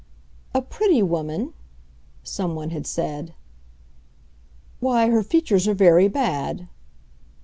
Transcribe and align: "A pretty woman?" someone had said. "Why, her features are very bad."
"A 0.55 0.63
pretty 0.63 1.03
woman?" 1.03 1.53
someone 2.23 2.71
had 2.71 2.87
said. 2.87 3.35
"Why, 4.79 5.11
her 5.11 5.21
features 5.21 5.67
are 5.67 5.75
very 5.75 6.07
bad." 6.07 6.67